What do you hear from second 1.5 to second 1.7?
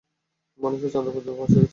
গেছে।